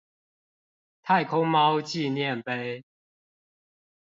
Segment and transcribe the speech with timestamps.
[1.03, 2.83] 太空貓紀念碑